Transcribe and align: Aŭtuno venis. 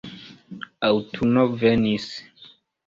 Aŭtuno 0.89 1.47
venis. 1.65 2.13